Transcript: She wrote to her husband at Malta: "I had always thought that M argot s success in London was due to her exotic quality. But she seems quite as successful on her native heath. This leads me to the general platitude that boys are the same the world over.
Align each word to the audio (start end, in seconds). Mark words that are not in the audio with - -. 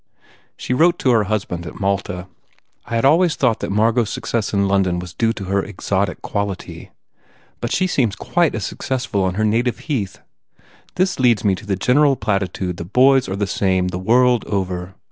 She 0.57 0.73
wrote 0.73 0.97
to 0.97 1.11
her 1.11 1.25
husband 1.25 1.67
at 1.67 1.79
Malta: 1.79 2.25
"I 2.87 2.95
had 2.95 3.05
always 3.05 3.35
thought 3.35 3.59
that 3.59 3.69
M 3.69 3.79
argot 3.79 4.07
s 4.07 4.09
success 4.09 4.51
in 4.51 4.67
London 4.67 4.97
was 4.97 5.13
due 5.13 5.31
to 5.33 5.43
her 5.43 5.61
exotic 5.63 6.23
quality. 6.23 6.89
But 7.59 7.71
she 7.71 7.85
seems 7.85 8.15
quite 8.15 8.55
as 8.55 8.65
successful 8.65 9.23
on 9.23 9.35
her 9.35 9.45
native 9.45 9.77
heath. 9.77 10.17
This 10.95 11.19
leads 11.19 11.43
me 11.45 11.53
to 11.53 11.67
the 11.67 11.75
general 11.75 12.15
platitude 12.15 12.77
that 12.77 12.93
boys 12.93 13.29
are 13.29 13.35
the 13.35 13.45
same 13.45 13.89
the 13.89 13.99
world 13.99 14.43
over. 14.45 14.95